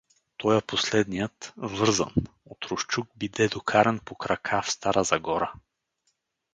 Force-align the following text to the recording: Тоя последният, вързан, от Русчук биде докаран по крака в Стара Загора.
Тоя 0.37 0.61
последният, 0.61 1.53
вързан, 1.57 2.13
от 2.45 2.65
Русчук 2.65 3.07
биде 3.15 3.47
докаран 3.47 3.99
по 3.99 4.15
крака 4.15 4.61
в 4.61 4.71
Стара 4.71 5.03
Загора. 5.03 5.53